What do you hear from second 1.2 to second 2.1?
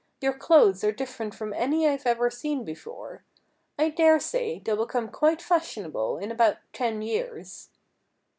from any I've